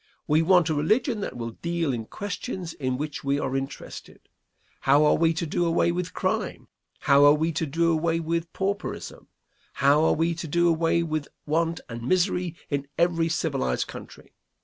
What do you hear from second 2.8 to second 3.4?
which we